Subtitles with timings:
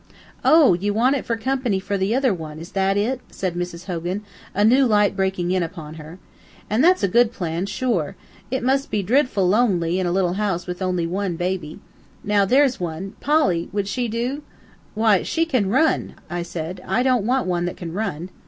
[0.43, 3.85] "Oh, ye want it fer coompany for the ither one, is that it?" said Mrs.
[3.85, 6.17] Hogan, a new light breaking in upon her.
[6.71, 8.15] "An' that's a good plan, sure.
[8.49, 11.79] It must be dridful lownly in a house wid ownly wan baby.
[12.23, 14.41] Now there's one Polly would she do?"
[14.95, 16.81] "Why, she can run," I said.
[16.87, 18.31] "I don't want one that can run."